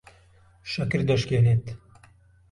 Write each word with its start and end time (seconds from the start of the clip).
شەکر 0.71 0.99
دەشکێنێت. 1.09 1.65